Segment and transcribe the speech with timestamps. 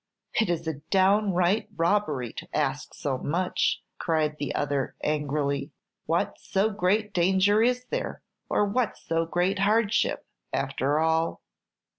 [0.33, 5.69] "It is a downright robbery to ask so much," cried the other, angrily.
[6.07, 11.43] "What so great danger is there, or what so great hardship, after all?"